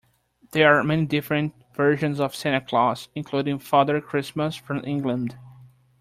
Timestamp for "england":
4.83-5.37